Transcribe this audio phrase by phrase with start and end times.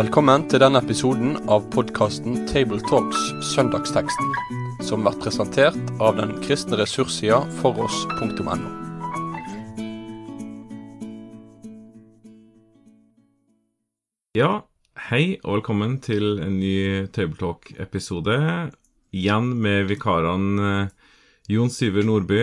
[0.00, 4.28] Velkommen til denne episoden av podkasten Tabletalks Søndagsteksten,
[4.86, 8.54] som blir presentert av den kristne ressurssida foross.no.
[14.38, 14.62] Ja,
[15.10, 18.38] hei og velkommen til en ny Tabletalk-episode.
[19.12, 20.94] Igjen med vikarene eh,
[21.52, 22.40] Jon Syver Nordby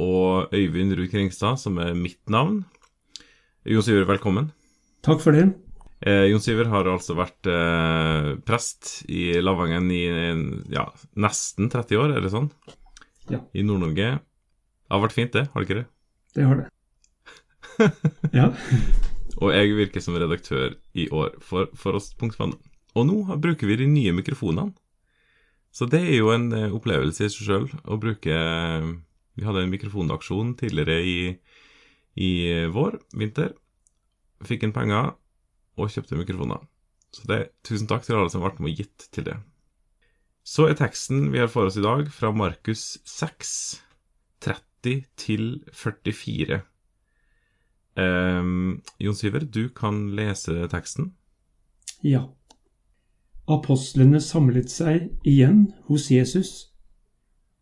[0.00, 2.62] og Øyvind Ruud Kringstad, som er mitt navn.
[3.68, 4.54] Jon Syver, velkommen.
[5.04, 5.50] Takk for det.
[6.04, 10.02] Eh, Jon Syver har altså vært eh, prest i Lavangen i
[10.68, 10.84] ja,
[11.16, 12.50] nesten 30 år, er det sånn?
[13.32, 13.40] Ja.
[13.56, 14.10] I Nord-Norge.
[14.20, 15.86] Det har vært fint, det, har det ikke det?
[16.36, 16.68] Det har det.
[18.38, 18.50] ja.
[19.40, 22.52] Og jeg virker som redaktør i år for, for oss.no.
[22.94, 24.76] Og nå bruker vi de nye mikrofonene.
[25.74, 28.36] Så det er jo en eh, opplevelse i seg sjøl å bruke
[29.34, 31.18] Vi hadde en mikrofonaksjon tidligere i,
[32.20, 32.32] i
[32.70, 33.54] vår, vinter.
[34.44, 35.14] Fikk inn penger
[35.78, 36.62] og kjøpte mikrofoner.
[37.14, 39.38] Så det, tusen takk til alle som har vært med og gitt til det.
[40.44, 43.50] Så er teksten vi har for oss i dag, fra Markus 6,
[44.44, 46.60] 30 til 44.
[47.96, 51.12] Um, Jon Syver, du kan lese teksten.
[52.04, 52.26] Ja.
[53.48, 56.74] Apostlene samlet seg igjen hos Jesus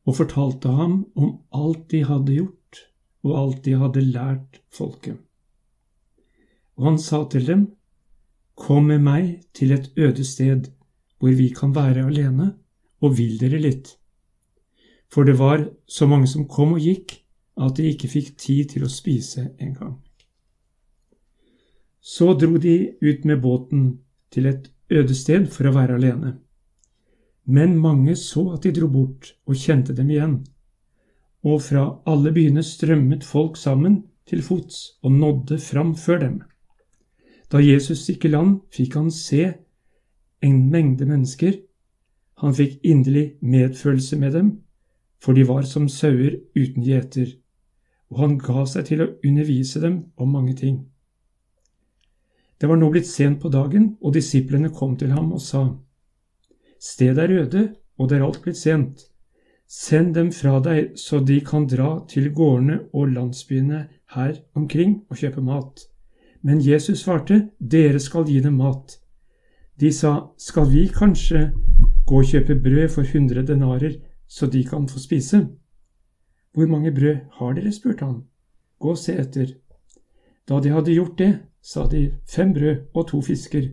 [0.08, 2.80] og fortalte ham om alt de hadde gjort,
[3.22, 5.20] og alt de hadde lært folket.
[6.78, 7.68] Og han sa til dem,
[8.54, 10.68] Kom med meg til et øde sted
[11.18, 12.52] hvor vi kan være alene,
[13.00, 13.96] og vil dere litt.
[15.12, 17.18] For det var så mange som kom og gikk,
[17.60, 19.98] at de ikke fikk tid til å spise engang.
[22.00, 23.84] Så dro de ut med båten
[24.32, 26.32] til et øde sted for å være alene.
[27.44, 30.40] Men mange så at de dro bort og kjente dem igjen,
[31.42, 36.36] og fra alle byene strømmet folk sammen til fots og nådde fram før dem.
[37.52, 39.42] Da Jesus gikk i land, fikk han se
[40.42, 41.58] en mengde mennesker.
[42.40, 44.48] Han fikk inderlig medfølelse med dem,
[45.20, 47.28] for de var som sauer uten gjeter,
[48.10, 50.80] og han ga seg til å undervise dem om mange ting.
[52.56, 55.66] Det var nå blitt sent på dagen, og disiplene kom til ham og sa,
[56.82, 57.62] Stedet er øde,
[57.98, 59.06] og det er alt blitt sent.
[59.68, 63.86] Send dem fra deg, så de kan dra til gårdene og landsbyene
[64.16, 65.91] her omkring og kjøpe mat.
[66.42, 68.98] Men Jesus svarte, Dere skal gi dem mat.
[69.78, 71.52] De sa, Skal vi kanskje
[72.06, 73.94] gå og kjøpe brød for hundre denarer,
[74.26, 75.46] så de kan få spise?
[76.52, 77.72] Hvor mange brød har dere?
[77.72, 78.24] spurte han.
[78.78, 79.54] Gå og se etter.
[80.48, 81.32] Da de hadde gjort det,
[81.62, 83.70] sa de, Fem brød og to fisker.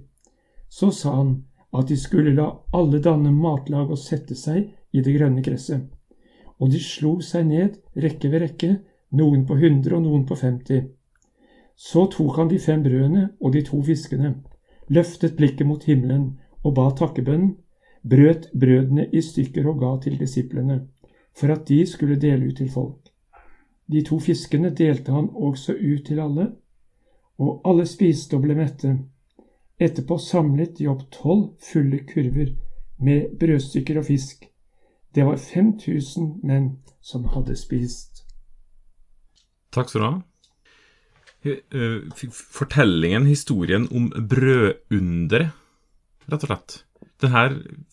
[0.69, 1.43] Så sa han
[1.73, 5.89] at de skulle la alle danne matlag og sette seg i det grønne gresset.
[6.59, 8.71] Og de slo seg ned, rekke ved rekke,
[9.11, 10.81] noen på hundre og noen på femti.
[11.79, 14.33] Så tok han de fem brødene og de to fiskene,
[14.91, 17.53] løftet blikket mot himmelen og ba takkebønn,
[18.03, 20.81] brøt brødene i stykker og ga til disiplene,
[21.31, 23.07] for at de skulle dele ut til folk.
[23.91, 26.49] De to fiskene delte han også ut til alle,
[27.39, 28.97] og alle spiste og ble mette.
[29.79, 32.51] Etterpå samlet de opp tolv fulle kurver
[32.99, 34.49] med brødstykker og fisk.
[35.15, 38.25] Det var 5000 menn som hadde spist.
[39.71, 40.17] Takk skal du ha.
[41.43, 45.55] Fortellingen, historien om brødunderet,
[46.29, 46.79] rett og slett.
[47.19, 47.45] Denne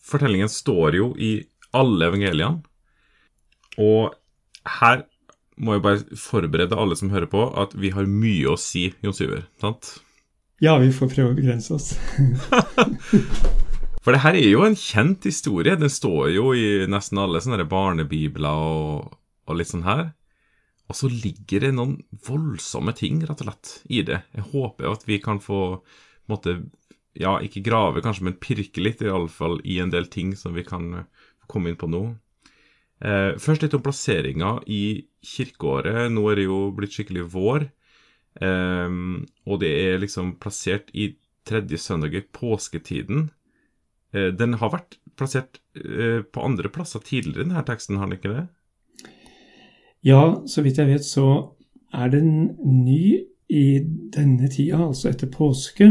[0.03, 1.39] fortellingen står jo i
[1.75, 2.61] alle evangeliene.
[3.77, 4.15] Og
[4.79, 5.05] her
[5.57, 9.15] må jeg bare forberede alle som hører på, at vi har mye å si, Jon
[9.15, 9.47] Syver.
[9.61, 9.97] sant?
[10.61, 11.93] Ja, vi får prøve å begrense oss.
[14.03, 15.75] For det her er jo en kjent historie.
[15.77, 20.16] Den står jo i nesten alle sånne barnebibler og, og litt sånn her.
[20.87, 24.21] Og så ligger det noen voldsomme ting, rett og slett, i det.
[24.35, 25.81] Jeg håper at vi kan få
[26.31, 26.61] måtte,
[27.17, 30.53] Ja, ikke grave, kanskje, men pirke litt, i alle fall, i en del ting som
[30.53, 31.07] vi kan
[31.49, 32.03] komme inn på nå.
[33.01, 36.11] Eh, først litt om plasseringa i kirkeåret.
[36.13, 37.65] Nå er det jo blitt skikkelig vår.
[38.37, 38.99] Eh,
[39.49, 41.15] og det er liksom plassert i
[41.47, 43.31] tredje søndag i påsketiden.
[44.13, 48.33] Eh, den har vært plassert eh, på andre plasser tidligere, denne teksten, har den ikke
[48.33, 48.45] det?
[50.07, 51.27] Ja, så vidt jeg vet så
[51.95, 53.01] er den ny
[53.51, 53.65] i
[54.15, 55.89] denne tida, altså etter påske.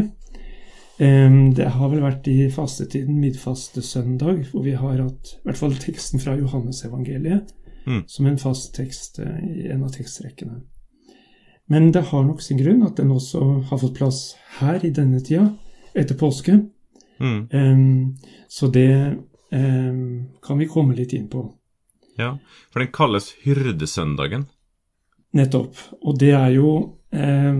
[0.97, 6.23] Det har vel vært i fastetiden, midfastesøndag, hvor vi har hatt i hvert fall teksten
[6.23, 7.53] fra Johannesevangeliet
[7.87, 8.03] mm.
[8.07, 10.61] som en fast tekst eh, i en av tekstrekkene.
[11.67, 14.21] Men det har nok sin grunn at den også har fått plass
[14.61, 15.49] her i denne tida,
[15.95, 16.61] etter påske.
[17.19, 17.41] Mm.
[17.51, 18.17] Um,
[18.49, 19.17] så det
[19.51, 21.43] um, kan vi komme litt inn på.
[22.19, 22.37] Ja,
[22.73, 24.47] for den kalles hyrdesøndagen.
[25.37, 25.77] Nettopp.
[26.01, 26.71] Og det er jo
[27.13, 27.59] eh,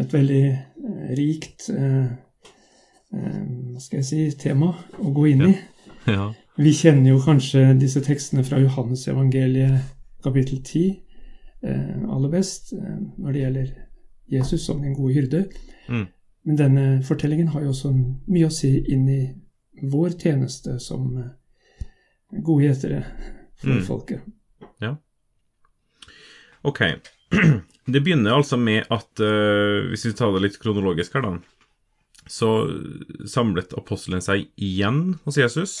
[0.00, 2.10] et veldig eh, rikt eh,
[3.14, 3.44] eh,
[3.80, 5.54] skal jeg si, tema å gå inn i.
[6.10, 6.32] Ja.
[6.60, 9.88] Vi kjenner jo kanskje disse tekstene fra Johannes-evangeliet
[10.24, 10.82] kapittel 10
[11.64, 13.72] eh, aller best eh, når det gjelder
[14.34, 15.46] Jesus som den gode hyrde.
[15.88, 16.04] Mm.
[16.44, 19.22] Men denne fortellingen har jo også mye å si inn i
[19.90, 21.08] vår tjeneste som
[22.44, 23.00] gode gjetere
[23.60, 23.84] for Mm.
[23.86, 24.20] folket.
[26.64, 26.80] Ok.
[27.84, 31.34] Det begynner altså med at uh, Hvis vi tar det litt kronologisk her, da.
[32.24, 32.48] Så
[33.28, 35.74] samlet apostelen seg igjen hos Jesus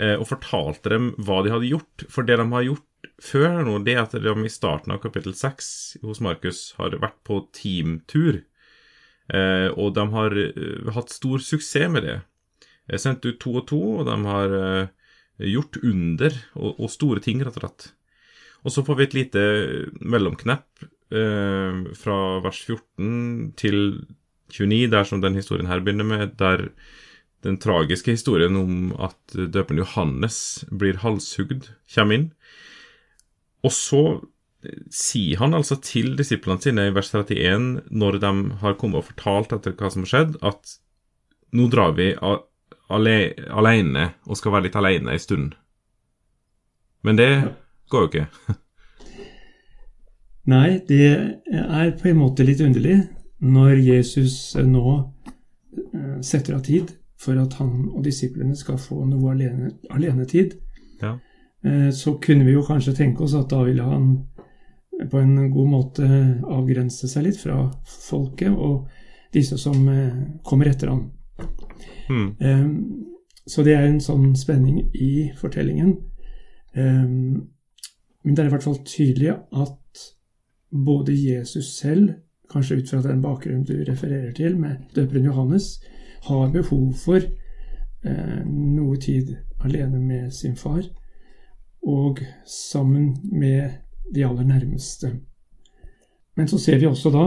[0.00, 2.06] uh, og fortalte dem hva de hadde gjort.
[2.10, 5.36] For det de har gjort før nå, det er at de i starten av kapittel
[5.38, 5.70] 6
[6.02, 8.42] hos Markus har vært på teamtur.
[9.30, 10.34] Uh, og de har
[10.98, 12.18] hatt stor suksess med det.
[12.90, 14.58] Jeg Sendt ut to og to, og de har
[15.42, 17.86] gjort under og, og store ting, rett og slett.
[18.64, 19.40] Og så får vi et lite
[20.00, 23.80] mellomknepp eh, fra vers 14 til
[24.54, 26.68] 29, der som den historien her begynner med, der
[27.44, 30.38] den tragiske historien om at døperen Johannes
[30.72, 32.30] blir halshugd, kommer inn.
[33.64, 34.02] Og så
[34.64, 38.32] eh, sier han altså til disiplene sine i vers 31, når de
[38.62, 40.78] har kommet og fortalt etter hva som har skjedd, at
[41.54, 42.40] nå drar vi a-
[42.92, 45.54] ale alene og skal være litt alene en stund.
[47.04, 47.30] Men det
[47.92, 48.26] går jo ikke.
[50.54, 51.06] Nei, det
[51.52, 52.98] er på en måte litt underlig
[53.44, 59.32] når Jesus nå eh, setter av tid for at han og disiplene skal få noe
[59.32, 60.58] alene, alenetid.
[61.00, 61.16] Ja.
[61.64, 64.10] Eh, Så kunne vi jo kanskje tenke oss at da ville han
[65.10, 66.06] på en god måte
[66.44, 68.84] avgrense seg litt fra folket og
[69.34, 71.08] disse som eh, kommer etter ham.
[72.40, 72.68] Eh,
[73.46, 75.96] Så det er en sånn spenning i fortellingen.
[76.74, 77.04] Eh,
[78.24, 80.04] Men det er i hvert fall tydelig at
[80.72, 82.14] både Jesus selv,
[82.50, 85.80] kanskje ut fra den bakgrunnen du refererer til, med døperen Johannes,
[86.22, 87.16] har behov for
[88.04, 90.82] eh, noe tid alene med sin far,
[91.82, 93.70] og sammen med
[94.14, 95.12] de aller nærmeste.
[96.36, 97.26] Men så ser vi også da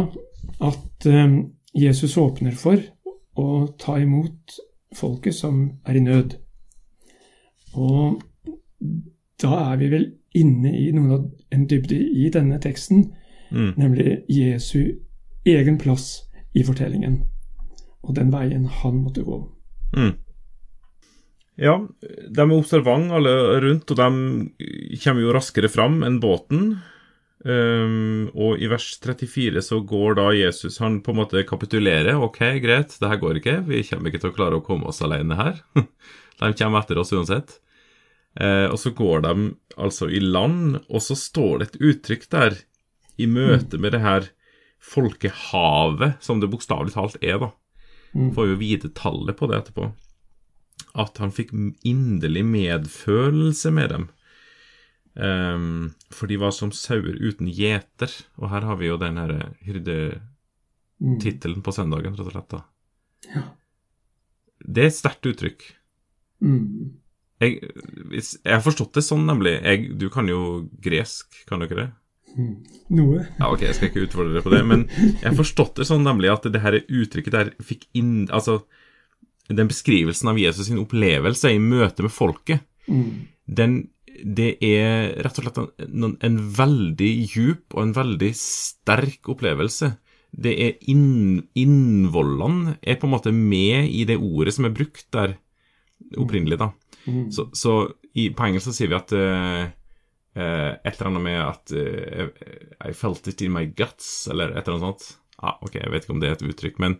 [0.66, 1.38] at eh,
[1.76, 2.82] Jesus åpner for
[3.38, 4.58] å ta imot
[4.98, 6.38] folket som er i nød.
[7.78, 8.22] Og
[9.42, 10.08] da er vi vel
[10.38, 13.10] inne i noen av en dybde i denne teksten,
[13.48, 13.74] Mm.
[13.80, 14.98] nemlig Jesu
[15.48, 17.22] egen plass i fortellingen,
[18.04, 19.38] og den veien han måtte gå.
[19.96, 20.18] Mm.
[21.58, 21.78] Ja,
[22.36, 23.32] de er observant alle
[23.64, 26.82] rundt, og de kommer jo raskere fram enn båten.
[27.48, 32.18] Um, og i vers 34 så går da Jesus Han på en måte kapitulerer.
[32.20, 33.62] Ok, greit, det her går ikke.
[33.70, 35.62] Vi kommer ikke til å klare å komme oss alene her.
[36.42, 37.60] de kommer etter oss uansett.
[38.38, 39.36] Uh, og så går de
[39.80, 42.60] altså i land, og så står det et uttrykk der
[43.18, 44.28] i møte med det her
[44.84, 47.54] folkehavet, som det bokstavelig talt er, da.
[48.14, 48.34] Mm.
[48.36, 49.90] Får jo vite tallet på det etterpå.
[50.98, 51.54] At han fikk
[51.86, 54.08] inderlig medfølelse med dem.
[55.18, 58.12] Ehm, for de var som sauer uten gjeter.
[58.38, 59.32] Og her har vi jo den her
[59.66, 60.22] hyrdetittelen
[61.60, 61.64] Mm.
[61.66, 62.50] på søndagen, rett og slett.
[62.50, 62.64] da.
[63.36, 63.44] Ja.
[64.66, 65.62] Det er et sterkt uttrykk.
[66.42, 66.94] Mm.
[67.40, 67.60] Jeg,
[68.12, 69.62] jeg har forstått det sånn, nemlig.
[69.62, 71.92] Jeg, du kan jo gresk, kan du ikke det?
[72.38, 72.56] Mm.
[72.98, 73.28] Noe.
[73.40, 76.04] Ja, ok, jeg skal ikke utfordre deg på det, men jeg har forstått det sånn
[76.06, 78.64] nemlig at det her uttrykket der fikk inn Altså,
[79.50, 83.28] den beskrivelsen av Jesus sin opplevelse i møte med folket, Mm.
[83.48, 83.90] den
[84.24, 89.92] Det er rett og slett en, en veldig djup og en veldig sterk opplevelse.
[90.32, 95.08] Det er inn, Innvollene er på en måte med i det ordet som er brukt
[95.16, 95.38] der
[96.20, 96.72] opprinnelig, da.
[97.08, 97.30] Mm.
[97.34, 97.78] Så, så
[98.14, 99.64] i, på engelsk så sier vi at uh,
[100.38, 102.28] uh, et eller annet med at uh,
[102.90, 105.24] I felt it in my guts, eller et eller annet sånt.
[105.38, 107.00] Ah, ok, jeg vet ikke om det er et uttrykk, men,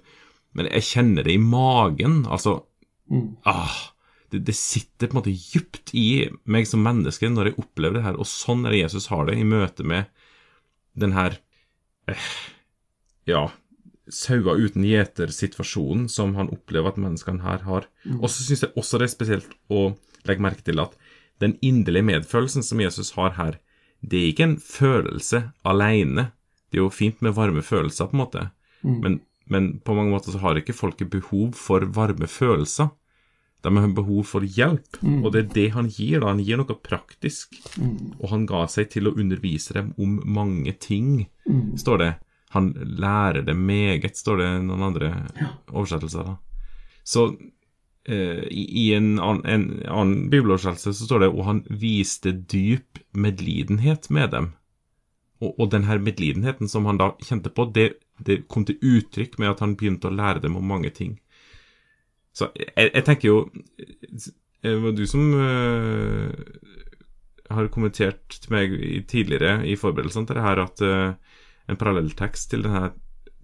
[0.58, 2.24] men jeg kjenner det i magen.
[2.30, 2.62] Altså
[3.08, 3.38] Mm.
[3.48, 3.72] ah,
[4.34, 8.06] det, det sitter på en måte djupt i meg som menneske når jeg opplever det
[8.08, 10.10] her, og sånn er det Jesus har det i møte med
[10.98, 11.38] den her
[12.10, 12.28] eh,
[13.28, 13.46] Ja,
[14.08, 17.88] sauer uten gjeter-situasjonen som han opplever at menneskene her har.
[18.22, 19.82] Og så syns jeg også det er spesielt å
[20.28, 20.94] legge merke til at
[21.44, 23.58] den inderlige medfølelsen som Jesus har her,
[24.02, 26.30] det er ikke en følelse alene.
[26.72, 28.46] Det er jo fint med varme følelser, på en måte,
[28.86, 29.00] Mm.
[29.02, 29.14] men,
[29.50, 32.92] men på mange måter så har ikke folket behov for varme følelser.
[33.64, 35.24] De har behov for hjelp, Mm.
[35.26, 36.20] og det er det han gir.
[36.20, 37.56] da, Han gir noe praktisk.
[37.78, 38.14] Mm.
[38.22, 41.78] Og han ga seg til å undervise dem om mange ting, Mm.
[41.78, 42.16] står det.
[42.52, 45.28] Han lærer det meget, står det i noen andre
[45.74, 46.24] oversettelser.
[46.24, 46.38] da.
[47.04, 47.36] Så
[48.08, 54.10] eh, i, i en, annen, annen bibeloversettelse så står det og han viste dyp medlidenhet
[54.10, 54.54] med dem.
[55.42, 59.38] Og, og den her medlidenheten som han da kjente på, det, det kom til uttrykk
[59.40, 61.20] med at han begynte å lære dem om mange ting.
[62.38, 63.38] Så jeg, jeg tenker jo
[64.64, 66.34] Det var du som uh,
[67.54, 68.74] har kommentert til meg
[69.10, 72.92] tidligere i forberedelsene til det her at uh, en parallelltekst til denne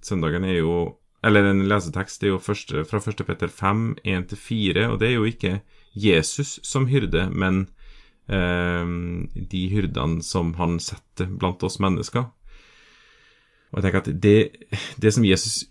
[0.04, 3.24] søndagen er jo Eller en lesetekst er jo første, fra 1.
[3.24, 5.62] Peter 5, 1-4, og det er jo ikke
[5.96, 7.62] Jesus som hyrde, men
[8.28, 8.84] uh,
[9.54, 12.28] de hyrdene som han setter blant oss mennesker.
[13.72, 14.36] Og jeg tenker at det,
[15.00, 15.64] det som Jesus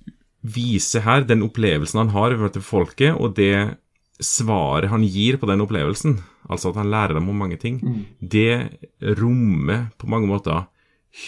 [0.43, 3.79] viser her, den opplevelsen han har i folket, og det
[4.23, 6.19] svaret han gir på den opplevelsen,
[6.51, 8.03] altså at han lærer dem om mange ting, mm.
[8.21, 10.67] det rommer på mange måter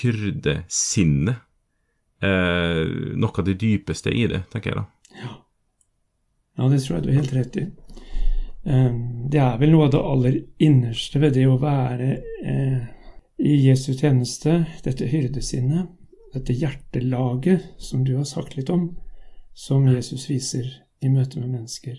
[0.01, 1.43] hyrdesinnet.
[2.25, 2.85] Eh,
[3.21, 4.85] noe av det dypeste i det, tenker jeg da.
[5.21, 5.33] Ja.
[6.59, 7.65] ja, det tror jeg du er helt rett i.
[8.65, 12.15] Um, det er vel noe av det aller innerste ved det å være
[12.49, 12.87] eh,
[13.45, 15.91] i Jesu tjeneste, dette hyrdesinnet,
[16.33, 18.89] dette hjertelaget som du har sagt litt om,
[19.55, 20.67] som Jesus viser
[21.01, 21.97] i møte med mennesker,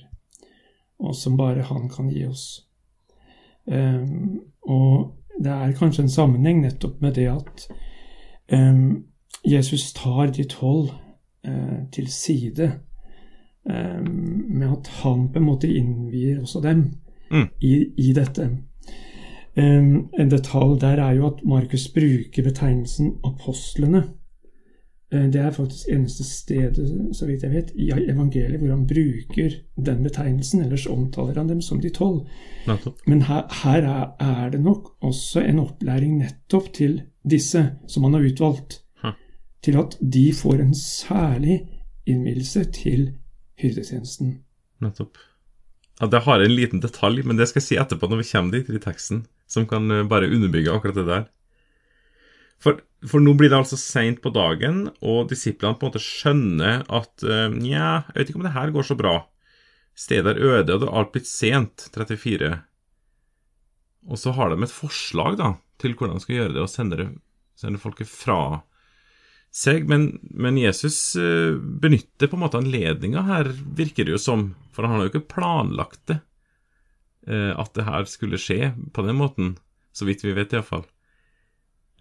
[0.99, 2.45] og som bare han kan gi oss.
[3.65, 7.65] Um, og det er kanskje en sammenheng nettopp med det at
[8.53, 9.05] um,
[9.45, 10.91] Jesus tar de tolv
[11.47, 12.71] uh, til side,
[13.63, 16.85] um, med at han på en måte innvier også dem
[17.31, 17.47] mm.
[17.61, 18.49] i, i, dette.
[19.55, 24.24] en detalj der er jo at Markus bruker betegnelsen apostlene Eh,
[25.15, 30.03] det er faktisk eneste stedet, så vidt jeg vet, i evangeliet hvor han bruker den
[30.03, 30.63] betegnelsen.
[30.65, 32.25] Ellers omtaler han dem som de tolv.
[33.07, 38.17] Men her, her er, er, det nok også en opplæring nettopp til disse som han
[38.17, 38.81] har utvalgt.
[39.03, 39.13] Hæ.
[39.63, 41.61] Til at de får en særlig
[42.05, 43.11] innvielse til
[43.61, 44.39] hyrdetjenesten.
[44.81, 45.17] Nettopp.
[46.01, 48.57] Ja, Det har en liten detalj, men det skal jeg si etterpå når vi kommer
[48.57, 51.23] dit i teksten, som kan eh, bare underbygge akkurat det der.
[52.59, 56.83] For, for, nå blir det altså seint på dagen, og disiplene på en måte skjønner
[56.85, 59.15] at uh, Nja, jeg vet ikke om det her går så bra.
[59.95, 61.87] Stedet er øde, og det har alt blitt sent.
[61.95, 62.51] 34.
[64.05, 67.09] Og så har de et forslag da, til hvordan de skal gjøre det, og sende,
[67.59, 68.39] sender folket fra
[69.55, 69.87] seg.
[69.91, 74.49] Men, men Jesus uh, benytter på en måte anledninga her, virker det jo som.
[74.75, 76.19] For han har jo ikke planlagt det,
[77.31, 79.55] uh, at det her skulle skje på den måten.
[79.95, 80.83] Så vidt vi vet, iallfall.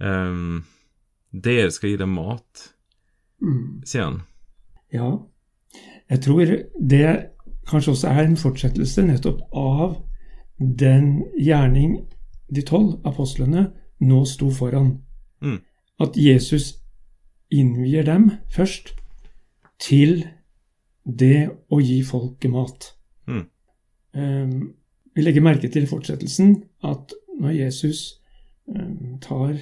[0.03, 0.65] Um,
[1.35, 2.69] dere skal gi dem mat,
[3.43, 3.83] mm.
[3.87, 4.21] sier han.
[4.95, 5.11] Ja.
[6.11, 7.07] Jeg tror det
[7.69, 9.97] kanskje også er en fortsettelse nettopp av
[10.59, 11.97] den gjerning
[12.55, 13.71] de tolv apostlene
[14.05, 14.99] nå sto foran.
[15.43, 15.59] Mm.
[16.01, 16.75] At Jesus
[17.51, 18.95] innvier dem først
[19.83, 20.25] til
[21.05, 22.91] det å gi folket mat.
[23.27, 23.45] Mm.
[24.15, 24.59] Um,
[25.15, 28.21] vi legger merke til fortsettelsen at når Jesus
[28.67, 29.57] um, tar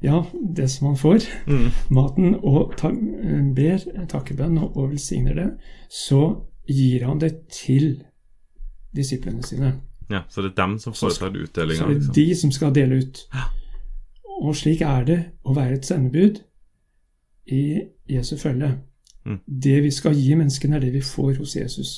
[0.00, 0.26] ja,
[0.56, 1.66] det som han får, mm.
[1.92, 2.90] maten, og ta,
[3.56, 5.48] ber takkebønn og, og velsigner det,
[5.92, 6.22] så
[6.68, 7.92] gir han det til
[8.96, 9.74] disiplene sine.
[10.10, 11.78] Ja, Så det er dem som foretar utdelinga?
[11.78, 12.14] Så det er liksom.
[12.14, 13.18] de som skal dele ut.
[13.34, 13.44] Ja.
[14.40, 16.40] Og slik er det å være et sendebud
[17.46, 17.64] i
[18.08, 18.72] Jesu følge.
[19.24, 19.38] Mm.
[19.44, 21.92] Det vi skal gi menneskene, er det vi får hos Jesus.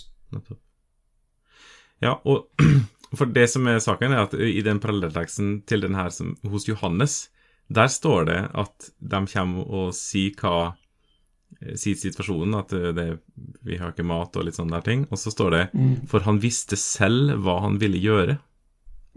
[2.03, 2.51] Ja, og
[3.19, 6.69] for det som er saken, er at i den parallellteksten til den her som, hos
[6.69, 7.31] Johannes,
[7.73, 10.73] der står det at de kommer og sier hva
[11.61, 13.07] eh, Sier situasjonen, at eh, det,
[13.67, 15.05] vi har ikke mat og litt sånne der ting.
[15.11, 15.93] Og så står det mm.
[16.11, 18.38] For han visste selv hva han ville gjøre.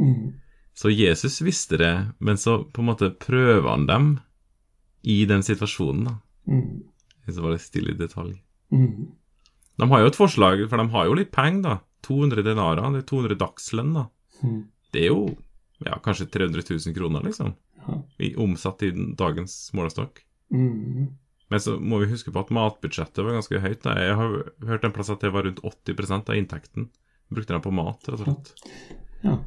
[0.02, 0.36] Mm.
[0.76, 4.10] Så Jesus visste det, men så på en måte prøver han dem
[5.08, 6.16] i den situasjonen, da.
[6.52, 6.84] Mm.
[7.32, 8.36] Så var det stille i detalj.
[8.76, 9.14] Mm.
[9.80, 11.78] De har jo et forslag, for de har jo litt penger, da.
[12.06, 14.04] 200 denarer, det er 200 dagslønn, da.
[14.44, 14.60] Mm.
[14.94, 15.22] Det er jo
[15.86, 17.56] ja, kanskje 300 000 kroner, liksom
[18.18, 20.22] i, omsatt i dagens målestokk.
[20.54, 21.14] Mm.
[21.50, 23.82] Men så må vi huske på at matbudsjettet var ganske høyt.
[23.86, 23.98] Da.
[24.02, 24.38] Jeg har
[24.70, 26.90] hørt en plass at det var rundt 80% av inntekten.
[27.34, 28.82] Brukte de på mat, rett og slett.
[29.26, 29.38] Ja.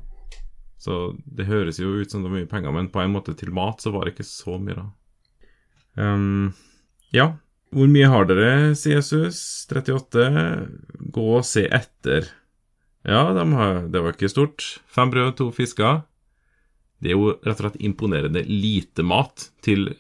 [0.78, 3.50] Så det høres jo ut som det var mye penger, men på en måte til
[3.54, 4.87] mat så var det ikke så mye, da.
[5.99, 6.52] Um,
[7.14, 7.33] ja.
[7.75, 9.40] Hvor mye har dere, sier Jesus.
[9.68, 10.28] 38.
[11.14, 12.30] Gå og se etter.
[13.09, 14.64] Ja, de har, det var ikke stort.
[14.87, 16.04] Fem brød, to fisker.
[16.98, 19.92] Det er jo rett og slett imponerende lite mat til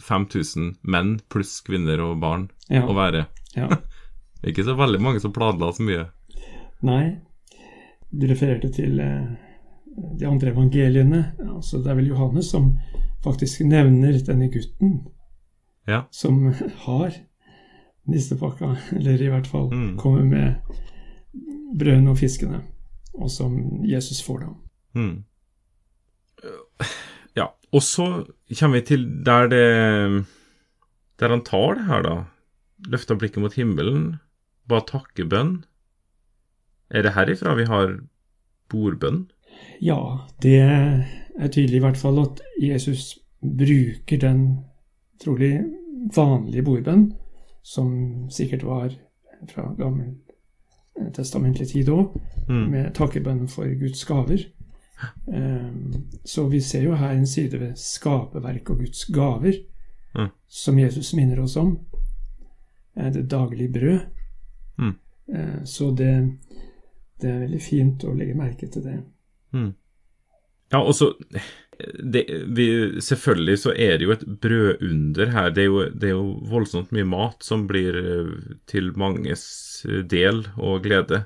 [0.00, 2.84] 5000 menn pluss kvinner og barn ja.
[2.86, 3.26] å være.
[3.54, 3.68] Ja.
[4.40, 6.06] det er ikke så veldig mange som planla så mye.
[6.86, 7.04] Nei.
[8.12, 9.32] Du refererte til eh,
[10.18, 11.22] de andre evangeliene.
[11.46, 12.72] Altså, det er vel Johannes som
[13.22, 14.98] faktisk nevner denne gutten
[15.86, 16.04] ja.
[16.10, 16.48] som
[16.86, 17.14] har
[18.10, 19.90] nissepakka, eller i hvert fall mm.
[19.98, 20.54] kommer med
[21.78, 22.64] brødene og fiskene,
[23.14, 23.54] og som
[23.86, 24.48] Jesus får da.
[24.98, 25.12] Mm.
[27.36, 28.06] Ja, og så
[28.58, 30.24] kommer vi til der det
[31.20, 32.14] Der han tar det her, da.
[32.90, 34.16] Løfter blikket mot himmelen,
[34.68, 35.64] ba takkebønn.
[36.90, 37.92] Er det herifra vi har
[38.72, 39.30] bordbønn?
[39.80, 39.98] Ja,
[40.42, 44.42] det er tydelig i hvert fall at Jesus bruker den
[45.22, 45.62] trolig
[46.16, 47.12] vanlige bordbønn,
[47.62, 48.90] som sikkert var
[49.52, 50.16] fra gammel
[51.14, 52.18] testamentlig tid òg,
[52.48, 52.70] Mm.
[52.70, 54.42] med takkebønn for Guds gaver.
[55.32, 59.60] Ehm, Så vi ser jo her en side ved skaperverk og Guds gaver,
[60.14, 60.28] Mm.
[60.48, 61.78] som Jesus minner oss om.
[62.96, 64.00] Eh, Det daglige brød.
[64.78, 64.94] Mm.
[65.34, 66.38] Eh, Så det,
[67.20, 68.98] det er veldig fint å legge merke til det.
[69.54, 69.74] Mm.
[70.72, 71.12] Ja, og så
[72.12, 72.66] det, vi,
[73.00, 75.50] Selvfølgelig så er det jo et brødunder her.
[75.50, 80.02] Det er, jo, det er jo voldsomt mye mat som blir eh, til manges eh,
[80.02, 81.24] del og glede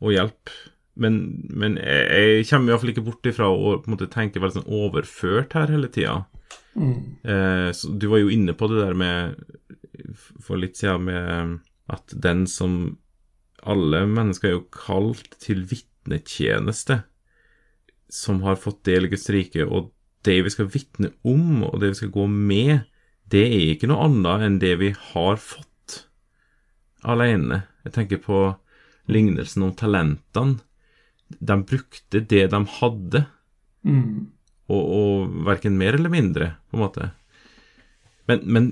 [0.00, 0.50] og hjelp.
[0.98, 1.18] Men,
[1.54, 2.06] men jeg,
[2.40, 5.70] jeg kommer iallfall ikke bort ifra å på en måte tenke veldig sånn overført her
[5.70, 6.24] hele tida.
[6.78, 6.98] Mm.
[7.22, 9.38] Eh, du var jo inne på det der med
[10.44, 11.56] For litt siden med
[11.90, 12.98] at den som
[13.66, 17.00] Alle mennesker er jo kalt til vitnetjeneste,
[18.08, 19.90] som har fått del i Guds rike, og
[20.24, 22.86] det vi skal vitne om, og det vi skal gå med,
[23.28, 25.98] det er ikke noe annet enn det vi har fått
[27.02, 27.64] alene.
[27.84, 28.38] Jeg tenker på
[29.10, 30.62] lignelsen om talentene.
[31.40, 33.26] De brukte det de hadde,
[33.86, 34.26] Mm.
[34.68, 37.04] og, og verken mer eller mindre, på en måte.
[38.28, 38.66] Men, men,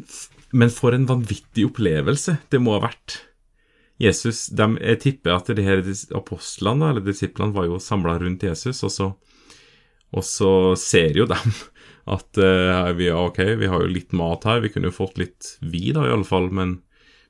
[0.52, 3.20] men for en vanvittig opplevelse det må ha vært.
[4.02, 5.80] Jesus, de, Jeg tipper at de her
[6.18, 9.06] apostlene, eller disiplene, var jo samla rundt Jesus, og så,
[10.12, 11.54] og så ser jo dem
[12.16, 15.54] at uh, vi, ok, vi har jo litt mat her, vi kunne jo fått litt
[15.62, 16.80] vi, da, i alle fall, men,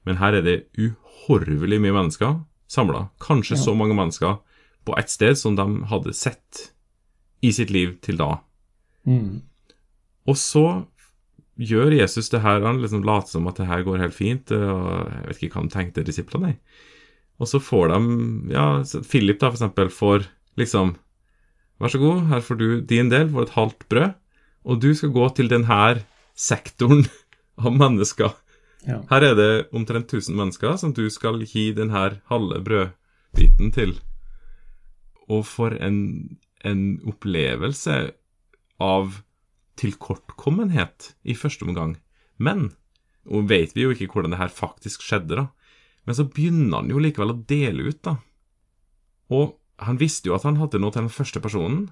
[0.09, 2.41] men her er det uhorvelig mye mennesker
[2.73, 3.11] samla.
[3.23, 3.63] Kanskje Ja.
[3.69, 4.41] så mange mennesker
[4.87, 6.69] på ett sted som de hadde sett
[7.45, 8.37] i sitt liv til da.
[9.07, 9.43] Mm.
[10.27, 10.67] Og så
[11.57, 15.09] gjør Jesus det her, han liksom later som at det her går helt fint, og
[15.09, 16.85] jeg vet ikke hva han tenkte disiplene, nei.
[17.37, 17.99] Og så får de,
[18.55, 18.67] ja,
[19.11, 20.25] Philip da for eksempel får
[20.61, 20.95] liksom,
[21.81, 24.15] vær så god, her får du din del, får et halvt brød,
[24.67, 26.03] og du skal gå til den her
[26.37, 27.05] sektoren
[27.65, 28.33] av mennesker.
[28.87, 29.01] Ja.
[29.11, 33.97] Her er det omtrent 1000 mennesker som du skal gi den her halve brødbiten til.
[35.33, 35.99] Og for en,
[36.65, 37.97] en opplevelse
[38.83, 39.21] av
[39.81, 41.97] tilkortkommenhet i første omgang.
[42.37, 42.71] Men,
[43.29, 45.47] og vet vi jo ikke hvordan det her faktisk skjedde, da.
[46.07, 48.17] Men så begynner han jo likevel å dele ut, da.
[49.35, 51.89] Og han visste jo at han hadde noe til den første personen.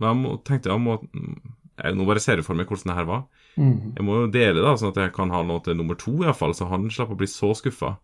[0.00, 3.08] Men må, tenkte jeg må jeg, Nå bare ser jeg for meg hvordan det her
[3.08, 3.24] var.
[3.56, 3.96] Mm.
[3.96, 6.52] Jeg må jo dele, da, sånn at jeg kan ha noe til nummer to, iallfall,
[6.56, 7.94] så han slapp å bli så skuffa.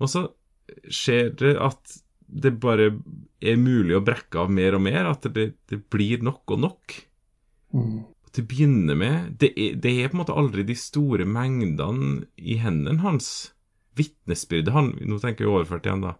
[0.00, 0.26] Og så
[0.92, 1.96] skjer det at
[2.32, 2.90] det bare
[3.42, 6.96] er mulig å brekke av mer og mer, at det, det blir nok og nok.
[7.74, 8.00] Mm.
[8.30, 12.26] Til å begynne med, det er, det er på en måte aldri de store mengdene
[12.38, 13.50] i hendene hans.
[13.98, 16.14] Vitnesbyrdet han, nå tenker jeg overført igjen, da,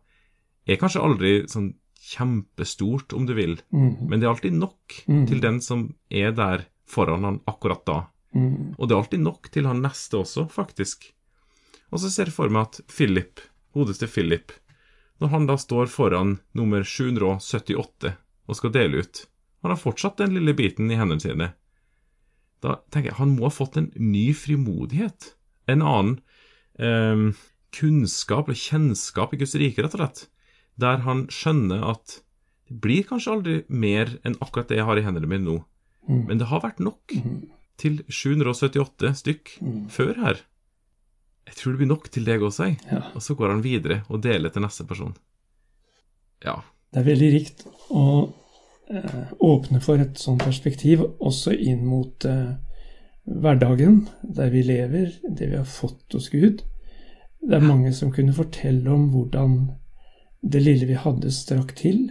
[0.66, 1.70] er kanskje aldri sånn
[2.00, 4.08] kjempestort, om du vil, Mm.
[4.08, 5.26] men det er alltid nok Mm.
[5.28, 8.06] til den som er der foran han akkurat da.
[8.34, 8.74] Mm.
[8.78, 11.12] Og det er alltid nok til han neste også, faktisk.
[11.92, 13.40] Og så ser jeg for meg at Philip,
[13.74, 14.52] godeste Philip,
[15.20, 18.14] når han da står foran nummer 778
[18.48, 19.26] og skal dele ut,
[19.62, 21.50] han har fortsatt den lille biten i hendene sine.
[22.64, 25.34] Da tenker jeg han må ha fått en ny frimodighet.
[25.68, 26.16] En annen
[26.80, 27.36] eh,
[27.76, 30.24] kunnskap eller kjennskap i Guds rike, rett og slett.
[30.80, 32.18] Der han skjønner at
[32.70, 35.56] det blir kanskje aldri mer enn akkurat det jeg har i hendene mine nå.
[36.08, 36.22] Mm.
[36.30, 37.50] Men det har vært nok Mm.
[37.80, 39.88] til 778 stykk Mm.
[39.90, 40.40] før her.
[41.48, 42.78] Jeg tror det blir nok til deg også, jeg.
[42.90, 43.02] Ja.
[43.14, 45.14] Og så går han videre og deler til neste person.
[46.44, 46.60] Ja.
[46.90, 48.04] Det er veldig rikt å
[48.90, 52.52] eh, åpne for et sånt perspektiv, også inn mot eh,
[53.30, 56.64] hverdagen, der vi lever, det vi har fått hos Gud.
[57.40, 59.56] Det er mange som kunne fortelle om hvordan
[60.40, 62.10] det lille vi hadde, strakk til.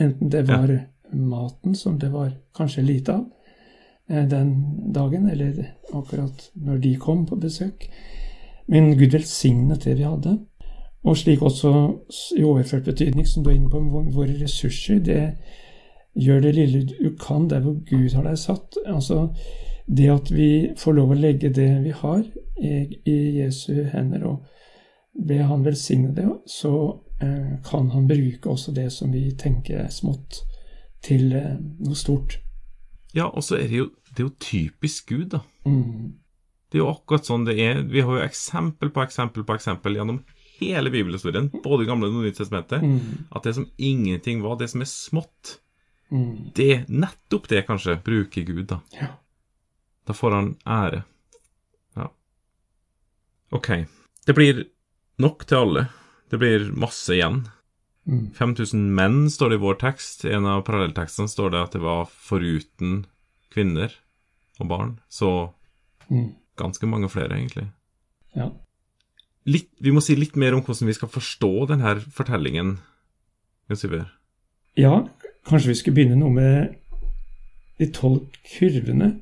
[0.00, 0.70] Enten det var
[1.12, 3.26] maten, som det var kanskje lite av
[4.08, 4.54] eh, den
[4.92, 7.88] dagen, eller akkurat når de kom på besøk.
[8.68, 10.38] Men Gud velsignet det vi hadde.
[11.04, 11.72] Og slik også
[12.36, 15.22] i overført betydning, som du er inne på, med våre ressurser, det
[16.18, 18.78] gjør det lille du kan der hvor Gud har deg satt.
[18.86, 19.28] Altså
[19.88, 22.22] det at vi får lov å legge det vi har,
[22.58, 28.90] i, Jesu hender, og be Han velsigne det, så eh, kan Han bruke også det
[28.92, 30.42] som vi tenker er smått,
[31.02, 32.40] til eh, noe stort.
[33.14, 35.38] ja, og så er det jo, det er jo typisk Gud, da.
[35.64, 36.18] Mm.
[36.70, 37.82] Det er jo akkurat sånn det er.
[37.88, 40.22] Vi har jo eksempel på eksempel på eksempel gjennom
[40.58, 43.24] hele bibelhistorien, både gamle og nye testamentet, Mm.
[43.32, 45.58] at det som ingenting var, det som er smått,
[46.12, 46.52] Mm.
[46.54, 48.80] det nettopp det kanskje bruker Gud, da.
[49.00, 49.06] Ja.
[50.06, 51.04] Da får han ære.
[51.96, 52.08] Ja.
[53.52, 53.86] Ok.
[54.26, 54.64] Det blir
[55.18, 55.88] nok til alle.
[56.30, 57.46] Det blir masse igjen.
[58.08, 58.30] Mm.
[58.34, 60.24] 5000 menn står det i vår tekst.
[60.24, 63.04] I en av parallelltekstene står det at det var foruten
[63.52, 63.92] kvinner
[64.60, 64.98] og barn.
[65.10, 65.52] Så
[66.10, 66.34] Mm.
[66.58, 67.68] Ganske mange flere, egentlig.
[68.36, 68.50] Ja.
[69.48, 72.76] Litt, vi må si litt mer om hvordan vi skal forstå denne fortellingen.
[73.68, 74.06] Jens Iver.
[74.76, 75.06] ja,
[75.48, 76.76] kanskje vi skulle begynne noe med
[77.78, 79.18] de tolv kurvene.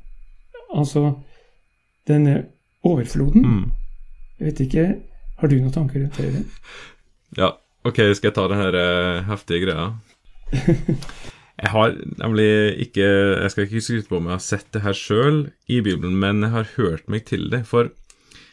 [0.75, 1.13] Altså
[2.07, 2.47] denne
[2.87, 3.47] overfloden.
[3.47, 3.71] Mm.
[4.39, 4.87] Jeg vet ikke
[5.37, 6.45] Har du noen tanker rundt det?
[7.41, 7.51] Ja,
[7.85, 9.89] ok, skal jeg ta den her eh, heftige greia?
[11.57, 12.49] Jeg har nemlig
[12.85, 15.39] ikke Jeg skal ikke skryte på om jeg har sett det her sjøl
[15.73, 17.65] i Bibelen, men jeg har hørt meg til det.
[17.69, 17.93] For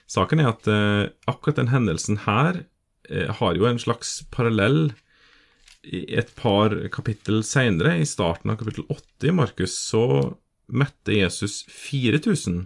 [0.07, 2.63] saken er at eh, akkurat den hendelsen her
[3.09, 4.93] eh, har jo en slags parallell
[5.83, 7.97] i et par kapittel seinere.
[7.99, 10.05] I starten av kapittel 8 i Markus så
[10.71, 12.63] møtte Jesus 4000,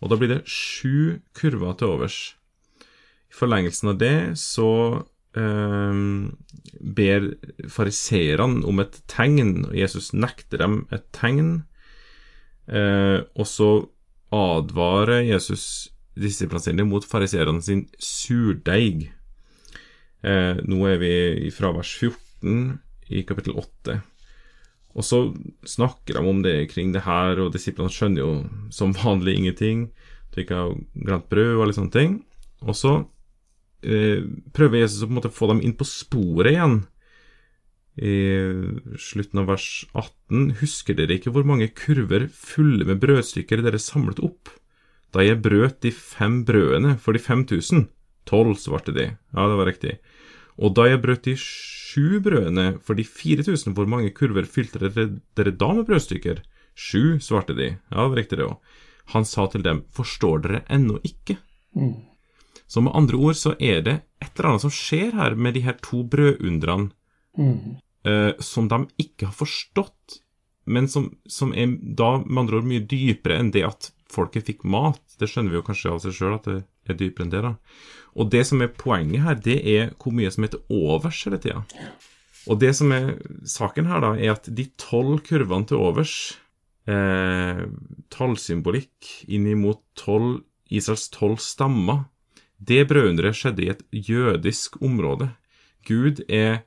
[0.00, 2.20] og da blir det sju kurver til overs.
[3.26, 4.70] I forlengelsen av det så
[5.34, 7.24] ber
[7.70, 11.64] fariseerne om et tegn, og Jesus nekter dem et tegn.
[12.70, 13.70] Eh, og så
[14.34, 19.08] advarer Jesus disiplene sine mot fariseerne sin surdeig.
[20.24, 21.14] Eh, nå er vi
[21.54, 22.78] fra vers 14
[23.12, 23.98] i kapittel 8.
[24.94, 25.20] Og så
[25.66, 28.34] snakker de om det kring det her, og disiplene skjønner jo
[28.72, 29.88] som vanlig ingenting.
[30.34, 32.14] De ikke har glemt brød og alle sånne ting.
[32.62, 32.94] Og så
[33.84, 36.76] prøver Jesus å på en måte få dem inn på sporet igjen.
[37.94, 38.14] I
[38.98, 44.22] slutten av vers 18.: Husker dere ikke hvor mange kurver fulle med brødstykker dere samlet
[44.24, 44.50] opp?
[45.14, 47.86] Da jeg brøt de fem brødene for de 5000.
[48.26, 49.10] Tolv, svarte de.
[49.36, 49.98] Ja, det var riktig.
[50.58, 55.20] Og da jeg brøt de sju brødene for de 4000, hvor mange kurver fylte dere,
[55.36, 56.40] dere da med brødstykker?
[56.74, 57.76] Sju, svarte de.
[57.92, 58.58] Ja, det var riktig det òg.
[59.12, 61.36] Han sa til dem, forstår dere ennå ikke?
[61.76, 62.13] Mm.
[62.74, 65.62] Så med andre ord så er det et eller annet som skjer her med de
[65.62, 66.90] her to brødundrene
[67.38, 67.76] Mm.
[68.06, 70.20] eh, som de ikke har forstått,
[70.70, 74.62] men som, som er da med andre ord mye dypere enn det at folket fikk
[74.70, 75.00] mat.
[75.18, 77.42] Det skjønner vi jo kanskje av seg sjøl at det er dypere enn det.
[77.42, 77.54] da.
[78.14, 81.40] Og det som er poenget her, det er hvor mye som er til overs hele
[81.42, 81.64] tida.
[82.46, 83.10] Og det som er
[83.48, 86.14] saken her, da, er at de tolv kurvene til overs,
[86.86, 87.64] eh,
[88.14, 92.04] tallsymbolikk inn mot tolv, Israels tolv stammer,
[92.58, 95.30] det brødunderet skjedde i et jødisk område.
[95.86, 96.62] Gud er,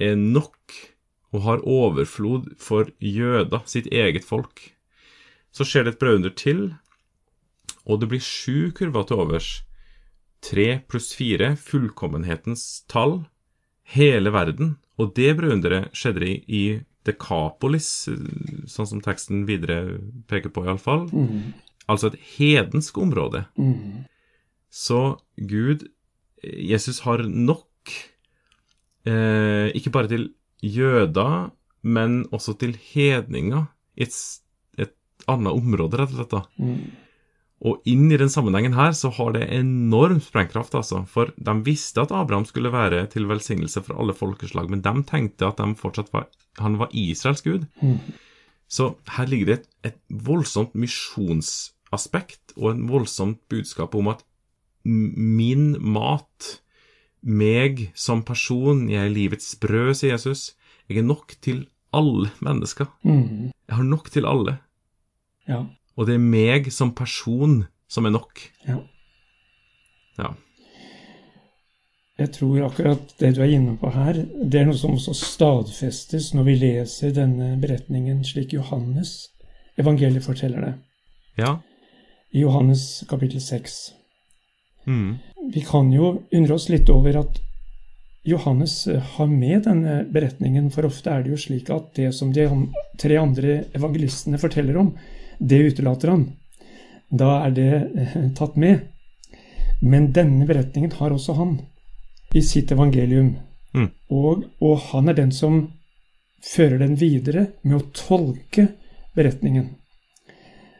[0.00, 0.56] er nok
[1.34, 4.72] og har overflod for jøder, sitt eget folk.
[5.52, 6.60] Så skjer det et brødunder til,
[7.86, 9.50] og det blir sju kurver til overs.
[10.44, 13.24] Tre pluss fire, fullkommenhetens tall,
[13.96, 14.76] hele verden.
[14.96, 16.64] Og det brødunderet skjedde i, i
[17.06, 17.88] Dekapolis,
[18.66, 19.98] sånn som teksten videre
[20.30, 21.06] peker på, iallfall.
[21.12, 21.54] Mm.
[21.86, 23.44] Altså et hedensk område.
[23.60, 24.06] Mm.
[24.76, 25.00] Så
[25.40, 25.86] Gud,
[26.44, 27.94] Jesus har nok,
[29.08, 30.28] eh, ikke bare til
[30.62, 31.50] jøder,
[31.86, 34.16] men også til hedninger i et,
[34.76, 34.94] et
[35.30, 36.34] annet område, rett og slett.
[36.34, 36.42] da.
[36.60, 37.06] Mm.
[37.66, 41.06] Og inn i den sammenhengen her så har det enorm sprengkraft, altså.
[41.08, 45.48] For de visste at Abraham skulle være til velsignelse for alle folkeslag, men de tenkte
[45.48, 46.28] at de fortsatt var,
[46.60, 47.64] han var Israels gud.
[47.80, 47.96] Mm.
[48.68, 54.24] Så her ligger det et, et voldsomt misjonsaspekt og en voldsomt budskap om at
[54.86, 56.60] min mat,
[57.22, 60.54] meg som person, jeg er livets brød, sier Jesus,
[60.88, 61.64] jeg er nok til
[61.96, 62.90] alle mennesker.
[63.02, 63.50] Mm.
[63.50, 64.58] Jeg har nok til alle.
[65.48, 65.64] Ja.
[65.96, 68.42] Og det er meg som person som er nok.
[68.68, 68.82] ja.
[70.16, 70.32] Ja.
[72.16, 76.30] Jeg tror akkurat det du er inne på her, det er noe som også stadfestes
[76.32, 79.34] når vi leser denne beretningen slik Johannes
[79.76, 80.72] evangeliet forteller det.
[81.36, 81.58] Ja.
[82.32, 83.76] I Johannes kapittel 6.
[84.86, 85.18] Mm.
[85.52, 87.40] Vi kan jo undre oss litt over at
[88.26, 92.32] Johannes eh, har med denne beretningen, for ofte er det jo slik at det som
[92.34, 92.48] de
[92.98, 94.92] tre andre evangelistene forteller om,
[95.38, 96.26] det utelater han.
[97.08, 98.82] Da er det eh, tatt med.
[99.80, 101.58] Men denne beretningen har også han
[102.34, 103.36] i sitt evangelium.
[103.76, 103.90] Mm.
[104.10, 105.60] Og, og han er den som
[106.42, 108.70] fører den videre med å tolke
[109.16, 109.68] beretningen.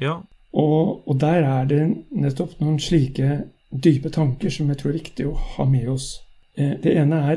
[0.02, 0.18] Ja.
[0.56, 5.26] Og, og der er det nettopp noen slike dype tanker som jeg tror er viktig
[5.26, 6.22] å ha med oss.
[6.56, 7.36] Eh, Det ene er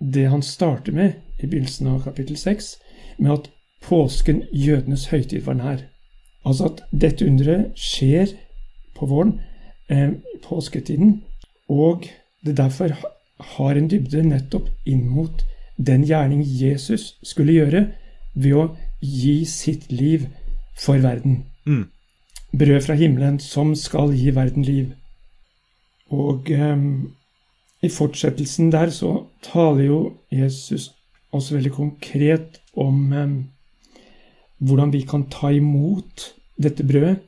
[0.00, 1.12] det han starter med
[1.42, 2.76] i begynnelsen av kapittel 6,
[3.18, 3.50] med at
[3.82, 5.78] påsken, jødenes høytid, var nær.
[6.44, 8.34] Altså at dette underet skjer
[8.96, 9.40] på våren,
[9.88, 10.10] eh,
[10.42, 11.22] påsketiden,
[11.68, 12.08] og
[12.44, 12.96] det derfor
[13.38, 15.44] har en dybde nettopp inn mot
[15.78, 17.86] den gjerning Jesus skulle gjøre
[18.34, 20.26] ved å gi sitt liv
[20.76, 21.88] for verden Mm.
[22.56, 24.94] brød fra himmelen som skal gi verden liv.
[26.10, 26.84] Og eh,
[27.82, 30.00] i fortsettelsen der så taler jo
[30.32, 30.90] Jesus
[31.32, 33.36] også veldig konkret om eh,
[34.58, 37.20] hvordan vi kan ta imot dette brødet.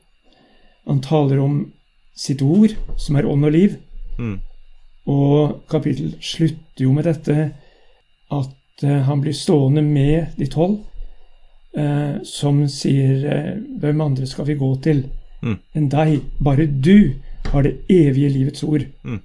[0.87, 1.71] Han taler om
[2.15, 3.77] sitt ord, som er ånd og liv.
[4.19, 4.39] Mm.
[5.09, 7.37] Og kapittel slutter jo med dette
[8.31, 10.83] at eh, han blir stående med de tolv,
[11.77, 15.05] eh, som sier eh, Hvem andre skal vi gå til
[15.43, 15.57] Mm.
[15.75, 16.21] enn deg?
[16.39, 17.15] Bare du
[17.53, 18.83] har det evige livets ord.
[19.03, 19.19] Mm.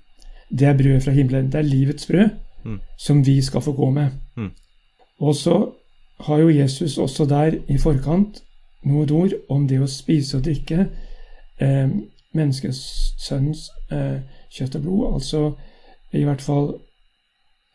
[0.58, 1.46] Det er brød fra himmelen.
[1.52, 2.28] Det er livets brød
[2.64, 2.78] Mm.
[2.98, 4.10] som vi skal få gå med.
[4.36, 4.50] Mm.
[5.20, 5.70] Og så
[6.20, 8.42] har jo Jesus også der i forkant
[8.84, 10.88] noen ord om det å spise og drikke
[11.60, 11.88] eh,
[12.34, 14.18] menneskesønnens eh,
[14.50, 15.14] kjøtt og blod.
[15.14, 15.42] Altså
[16.12, 16.68] i hvert fall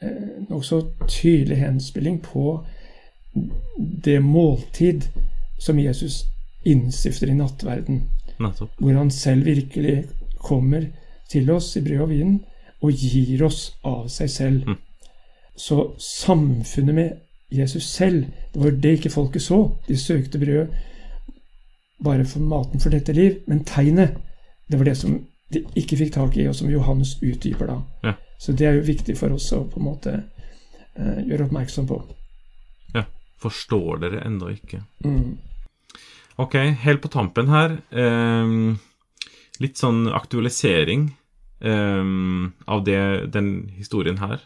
[0.02, 2.66] eh, nokså tydelig henspilling på
[4.06, 5.08] det måltid
[5.60, 6.26] som Jesus
[6.66, 8.04] innstifter i nattverden
[8.40, 8.70] Nettopp.
[8.80, 10.04] hvor han selv virkelig
[10.44, 10.90] kommer
[11.32, 12.34] til oss i brød og vin
[12.84, 14.68] og gir oss av seg selv.
[14.68, 14.80] Mm.
[15.56, 17.12] Så samfunnet med
[17.54, 19.60] Jesus selv, det var det ikke folket så.
[19.88, 20.74] De søkte brød
[22.04, 24.18] bare for maten for dette liv, men tegnet,
[24.68, 25.22] det var det som
[25.54, 27.78] de ikke fikk tak i, og som Johannes utdyper da.
[28.04, 28.14] Ja.
[28.40, 32.00] Så det er jo viktig for oss å på en måte eh, gjøre oppmerksom på.
[32.96, 33.06] Ja.
[33.40, 34.82] Forstår dere ennå ikke.
[35.06, 35.38] Mm.
[36.42, 37.78] Ok, helt på tampen her.
[37.92, 38.80] ehm,
[39.62, 41.12] litt sånn aktualisering
[41.60, 44.42] um, av det, den historien her.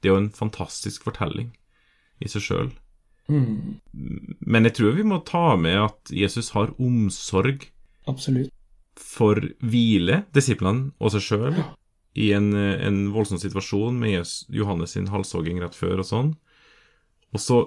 [0.00, 1.52] Det er jo en fantastisk fortelling
[2.22, 2.70] i seg sjøl.
[3.28, 3.78] Mm.
[4.40, 7.66] Men jeg tror vi må ta med at Jesus har omsorg
[8.08, 8.52] Absolutt.
[8.96, 11.60] for hvile, disiplene og seg sjøl,
[12.18, 16.30] i en, en voldsom situasjon med Johannes sin halshogging rett før og sånn.
[17.36, 17.58] Og så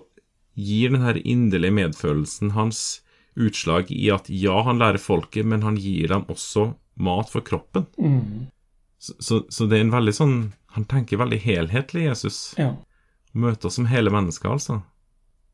[0.58, 3.01] gir den her inderlige medfølelsen hans
[3.36, 7.86] utslag i at ja, han lærer folket, men han gir dem også mat for kroppen.
[7.98, 8.48] Mm.
[9.02, 10.34] Så, så, så det er en veldig sånn
[10.76, 12.54] Han tenker veldig helhetlig, Jesus.
[12.56, 12.76] Ja.
[13.34, 14.78] Møter oss som hele mennesker, altså.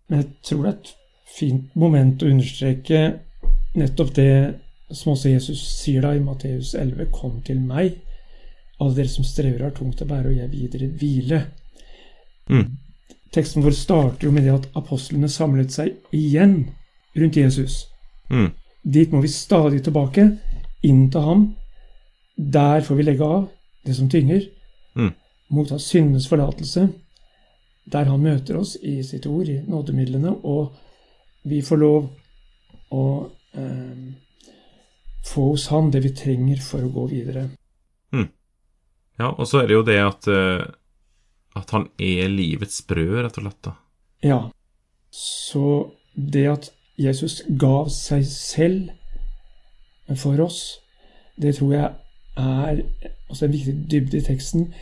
[0.08, 0.92] Men jeg tror det er et
[1.38, 3.00] fint moment å understreke
[3.78, 4.34] nettopp det
[4.94, 7.98] som også Jesus sier da i Matteus 11.: Kom til meg,
[8.78, 11.42] alle dere som strever og har tungt å bære, og jeg vil dere hvile.
[12.54, 12.78] Mm.
[13.34, 16.60] Teksten vår starter jo med det at apostlene samlet seg igjen
[17.18, 17.88] rundt Jesus.
[18.30, 18.52] Mm.
[18.84, 20.28] Dit må vi stadig tilbake,
[20.84, 21.56] inn til ham.
[22.38, 23.48] Der får vi legge av
[23.86, 24.42] det som tynger,
[24.98, 25.12] Mm.
[25.50, 26.88] motta syndenes forlatelse,
[27.86, 30.74] der han møter oss i sitt ord, i nådemidlene, og
[31.46, 32.10] vi får lov
[32.92, 33.04] å
[33.54, 34.14] eh,
[35.26, 37.50] få hos han det vi trenger for å gå videre.
[39.20, 40.66] Ja, og så er det jo det at eh,
[41.58, 43.62] At han er livets brød, rett og slett.
[43.66, 43.72] da.
[44.22, 44.52] Ja,
[45.10, 48.90] så det at Jesus gav seg selv
[50.16, 50.80] for oss,
[51.42, 51.92] det tror jeg
[52.38, 52.80] er
[53.30, 54.74] også en viktig dybde i teksten.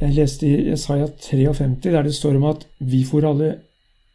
[0.00, 3.54] Jeg leste i Jesaja 53, der det står om at vi for alle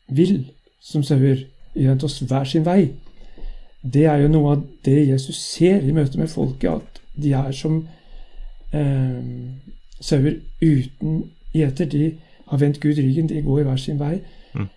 [0.09, 0.47] vil
[0.81, 2.89] som sauer, gjent oss hver sin vei.
[3.93, 7.51] Det er jo noe av det Jesus ser i møte med folket, at de er
[7.55, 7.77] som
[8.73, 9.19] eh,
[10.01, 11.21] sauer uten
[11.53, 11.85] gjeter.
[11.85, 12.11] De
[12.49, 14.17] har vendt Gud ryggen, de går hver sin vei.
[14.53, 14.67] Mm.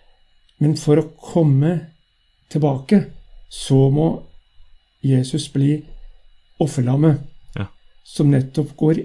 [0.59, 1.73] Men for å komme
[2.53, 3.03] tilbake,
[3.49, 4.07] så må
[5.03, 5.81] Jesus bli
[6.63, 7.19] offerlammet,
[7.57, 7.65] Ja.
[8.03, 9.03] som nettopp går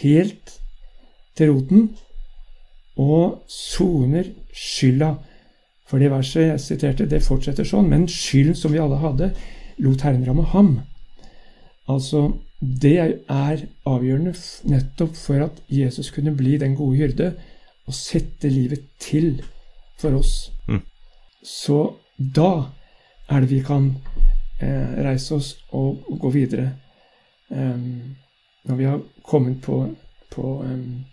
[0.00, 0.58] helt
[1.36, 1.88] til roten
[2.96, 5.14] og soner skylda.
[5.86, 7.90] For det verset jeg siterte, det fortsetter sånn.
[7.90, 9.34] Men skylden som vi alle hadde,
[9.78, 10.80] lot Herren ramme ham.
[11.88, 12.96] Altså, det
[13.28, 14.32] er avgjørende
[14.70, 17.34] nettopp for at Jesus kunne bli den gode hyrde
[17.84, 19.42] og sette livet til
[20.00, 20.50] for oss.
[20.68, 20.80] Mm.
[21.44, 21.80] Så
[22.16, 22.70] da
[23.34, 23.90] er det vi kan
[24.62, 26.68] eh, reise oss og, og gå videre.
[27.48, 28.16] Um,
[28.64, 29.82] når vi har kommet på,
[30.32, 31.04] på um,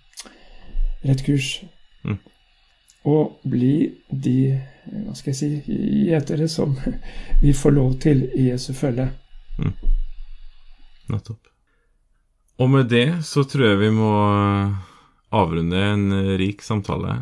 [1.02, 1.62] rett kurs.
[2.04, 2.18] Mm.
[3.12, 3.74] Og bli
[4.10, 4.38] de
[4.82, 5.78] hva skal jeg si,
[6.10, 6.74] gjetere som
[7.44, 9.10] vi får lov til i Jesu følge.
[11.12, 11.52] Nettopp.
[12.62, 14.74] Og med det så tror jeg vi må eh,
[15.34, 17.16] avrunde en rik samtale.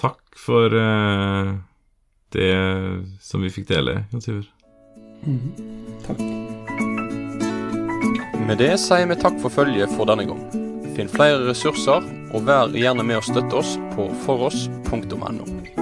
[0.00, 1.50] Takk for eh,
[2.34, 2.54] det
[3.24, 4.50] som vi fikk dele, Jan Sivert.
[5.26, 5.52] Mm.
[6.06, 6.22] Takk.
[8.46, 10.40] Med det sier vi takk for følget for denne gang.
[10.96, 15.79] Finn flere ressurser, og vær gjerne med å støtte oss på foross.no.